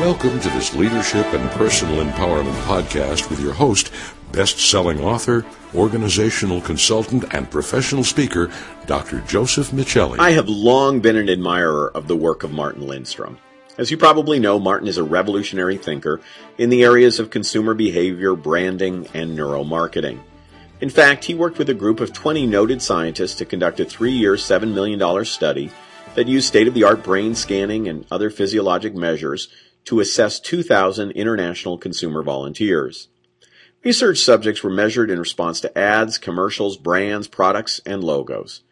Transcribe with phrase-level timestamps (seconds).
[0.00, 3.90] Welcome to this leadership and personal empowerment podcast with your host,
[4.30, 8.50] best selling author, organizational consultant, and professional speaker,
[8.84, 9.20] Dr.
[9.22, 10.18] Joseph Michelli.
[10.18, 13.38] I have long been an admirer of the work of Martin Lindstrom.
[13.78, 16.20] As you probably know, Martin is a revolutionary thinker
[16.58, 20.20] in the areas of consumer behavior, branding, and neuromarketing.
[20.82, 24.12] In fact, he worked with a group of 20 noted scientists to conduct a three
[24.12, 25.70] year, $7 million study
[26.16, 29.48] that used state of the art brain scanning and other physiologic measures
[29.86, 33.08] to assess 2,000 international consumer volunteers.
[33.84, 38.62] Research subjects were measured in response to ads, commercials, brands, products, and logos.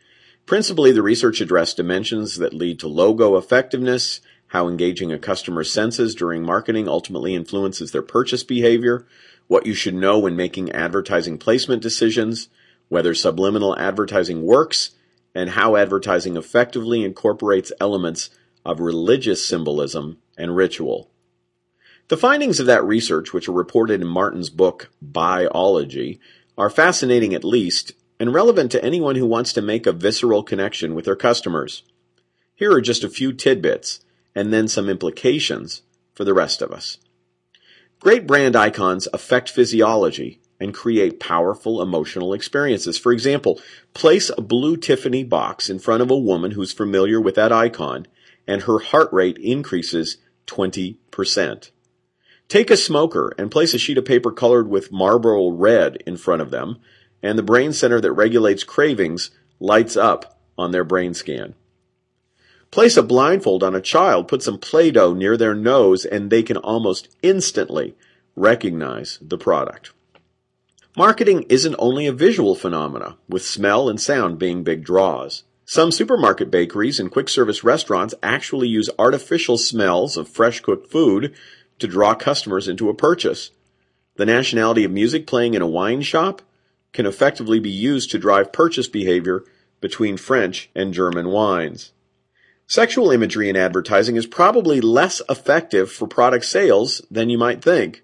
[0.45, 6.16] Principally, the research addressed dimensions that lead to logo effectiveness, how engaging a customer's senses
[6.16, 9.06] during marketing ultimately influences their purchase behavior,
[9.46, 12.48] what you should know when making advertising placement decisions,
[12.88, 14.91] whether subliminal advertising works,
[15.33, 18.30] and how advertising effectively incorporates elements
[18.64, 21.11] of religious symbolism and ritual.
[22.09, 26.19] The findings of that research, which are reported in Martin's book, Buyology,
[26.58, 30.95] are fascinating at least, and relevant to anyone who wants to make a visceral connection
[30.95, 31.83] with their customers.
[32.55, 34.00] Here are just a few tidbits,
[34.34, 35.83] and then some implications
[36.14, 36.98] for the rest of us.
[38.01, 42.98] Great brand icons affect physiology and create powerful emotional experiences.
[42.98, 43.61] For example,
[43.92, 48.06] place a blue Tiffany box in front of a woman who's familiar with that icon
[48.47, 51.70] and her heart rate increases 20%.
[52.48, 56.42] Take a smoker and place a sheet of paper colored with Marlboro red in front
[56.42, 56.78] of them,
[57.23, 61.55] and the brain center that regulates cravings lights up on their brain scan.
[62.70, 66.42] Place a blindfold on a child, put some Play Doh near their nose, and they
[66.42, 67.95] can almost instantly
[68.36, 69.92] recognize the product.
[70.97, 75.45] Marketing isn't only a visual phenomena, with smell and sound being big draws.
[75.67, 81.34] Some supermarket bakeries and quick service restaurants actually use artificial smells of fresh cooked food
[81.79, 83.51] to draw customers into a purchase.
[84.17, 86.42] The nationality of music playing in a wine shop
[86.92, 89.45] can effectively be used to drive purchase behavior
[89.80, 91.92] between French and German wines.
[92.67, 98.03] Sexual imagery in advertising is probably less effective for product sales than you might think.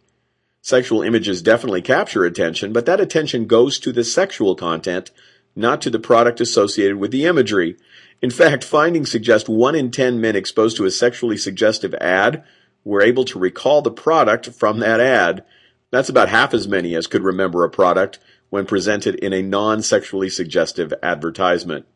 [0.61, 5.11] Sexual images definitely capture attention, but that attention goes to the sexual content
[5.57, 7.77] not to the product associated with the imagery.
[8.23, 12.45] In fact, findings suggest 1 in 10 men exposed to a sexually suggestive ad
[12.85, 15.45] were able to recall the product from that ad.
[15.91, 18.19] That's about half as many as could remember a product
[18.49, 21.87] when presented in a non-sexually suggestive advertisement.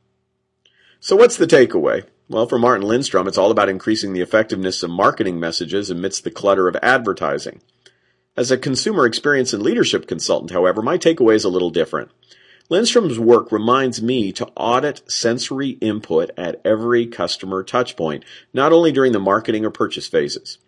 [1.01, 2.07] So what's the takeaway?
[2.29, 6.31] Well, for Martin Lindstrom, it's all about increasing the effectiveness of marketing messages amidst the
[6.31, 7.61] clutter of advertising.
[8.37, 12.11] As a consumer experience and leadership consultant, however, my takeaway is a little different.
[12.71, 19.13] Lindstrom's work reminds me to audit sensory input at every customer touchpoint, not only during
[19.13, 20.59] the marketing or purchase phases.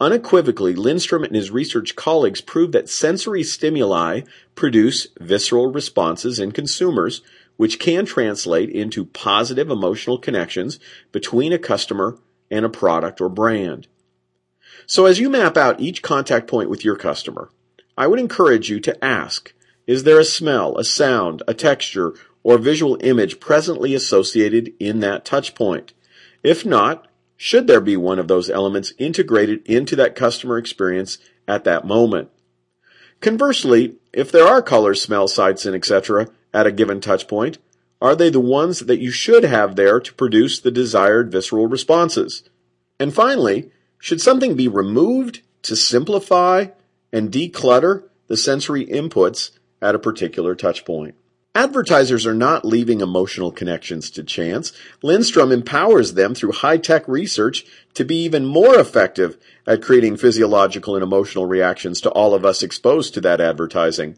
[0.00, 4.22] Unequivocally, Lindstrom and his research colleagues prove that sensory stimuli
[4.54, 7.20] produce visceral responses in consumers,
[7.56, 10.78] which can translate into positive emotional connections
[11.12, 12.16] between a customer
[12.50, 13.86] and a product or brand.
[14.86, 17.50] So as you map out each contact point with your customer,
[17.96, 19.52] I would encourage you to ask,
[19.88, 22.12] is there a smell, a sound, a texture,
[22.42, 25.94] or visual image presently associated in that touch point?
[26.42, 31.16] If not, should there be one of those elements integrated into that customer experience
[31.48, 32.28] at that moment?
[33.22, 36.28] Conversely, if there are colors, smells, sights, and etc.
[36.52, 37.56] at a given touch point,
[38.02, 42.42] are they the ones that you should have there to produce the desired visceral responses?
[43.00, 46.66] And finally, should something be removed to simplify
[47.10, 51.14] and declutter the sensory inputs at a particular touch point.
[51.54, 54.72] Advertisers are not leaving emotional connections to chance.
[55.02, 61.02] Lindstrom empowers them through high-tech research to be even more effective at creating physiological and
[61.02, 64.16] emotional reactions to all of us exposed to that advertising.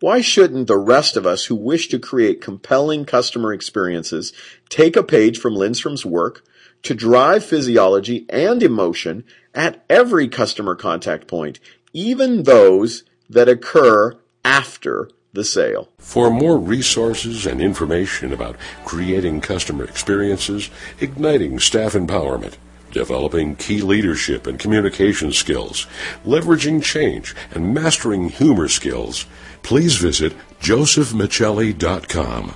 [0.00, 4.32] Why shouldn't the rest of us who wish to create compelling customer experiences
[4.68, 6.42] take a page from Lindstrom's work
[6.82, 9.24] to drive physiology and emotion
[9.54, 11.60] at every customer contact point,
[11.92, 15.88] even those that occur after the sale.
[15.98, 22.56] For more resources and information about creating customer experiences, igniting staff empowerment,
[22.90, 25.86] developing key leadership and communication skills,
[26.24, 29.26] leveraging change, and mastering humor skills,
[29.62, 32.54] please visit josephmichelli.com.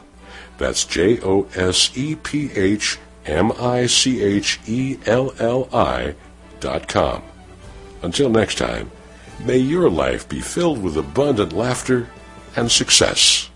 [0.58, 6.14] That's J O S E P H M I C H E L L I
[6.60, 7.22] dot com.
[8.02, 8.90] Until next time,
[9.40, 12.08] May your life be filled with abundant laughter
[12.56, 13.50] and success.